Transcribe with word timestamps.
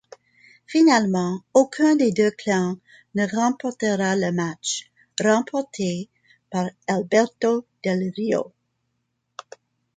Finalement, 0.65 1.41
aucun 1.53 1.95
des 1.95 2.11
deux 2.11 2.31
clan 2.31 2.77
ne 3.13 3.21
remportera 3.27 4.15
le 4.15 4.31
match, 4.31 4.89
remporté 5.23 6.09
par 6.49 6.71
Alberto 6.87 7.65
Del 7.83 8.11
Rio. 8.17 8.51